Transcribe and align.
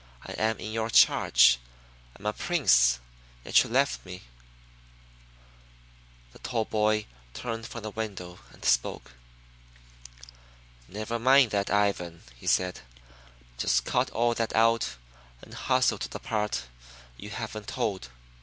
I 0.23 0.31
am 0.31 0.57
in 0.57 0.71
your 0.71 0.89
charge; 0.89 1.59
I 2.15 2.21
am 2.21 2.25
a 2.25 2.33
Prince; 2.33 2.99
yet 3.45 3.63
you 3.63 3.69
left 3.69 4.03
me" 4.03 4.23
The 6.33 6.39
tall 6.39 6.65
boy 6.65 7.05
turned 7.35 7.67
from 7.67 7.83
the 7.83 7.91
window 7.91 8.39
and 8.51 8.65
spoke. 8.65 9.11
"Never 10.87 11.19
mind 11.19 11.51
that, 11.51 11.69
Ivan," 11.69 12.23
he 12.35 12.47
said. 12.47 12.79
"Just 13.59 13.85
cut 13.85 14.07
that 14.07 14.13
all 14.15 14.33
out 14.55 14.95
and 15.43 15.53
hustle 15.53 15.99
to 15.99 16.09
the 16.09 16.17
part 16.19 16.63
you 17.19 17.29
haven't 17.29 17.67
told." 17.67 18.09